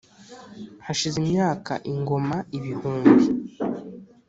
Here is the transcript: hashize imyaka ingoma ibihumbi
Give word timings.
hashize 0.85 1.15
imyaka 1.23 1.73
ingoma 1.91 2.37
ibihumbi 2.57 3.25